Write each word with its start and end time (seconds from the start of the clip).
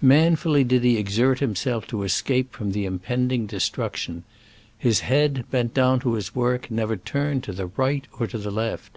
Manfully 0.00 0.64
did 0.64 0.84
he 0.84 0.96
exert 0.96 1.40
himself 1.40 1.86
to 1.88 2.02
escape 2.02 2.54
from 2.54 2.72
the 2.72 2.86
impending 2.86 3.44
destruction. 3.44 4.24
His 4.78 5.00
head, 5.00 5.44
bent 5.50 5.74
down 5.74 6.00
to 6.00 6.14
his 6.14 6.34
work, 6.34 6.70
never 6.70 6.96
turn 6.96 7.36
ed 7.36 7.42
to 7.42 7.52
the 7.52 7.66
right 7.66 8.06
or 8.18 8.26
to 8.26 8.38
the 8.38 8.50
left. 8.50 8.96